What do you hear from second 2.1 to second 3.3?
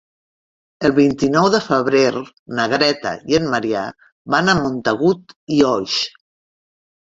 na Greta